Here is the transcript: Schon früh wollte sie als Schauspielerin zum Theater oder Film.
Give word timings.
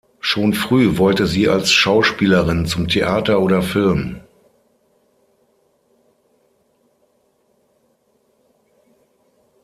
Schon 0.19 0.53
früh 0.53 0.97
wollte 0.97 1.27
sie 1.27 1.47
als 1.47 1.69
Schauspielerin 1.71 2.65
zum 2.65 2.87
Theater 2.87 3.39
oder 3.39 3.61
Film. 3.61 4.19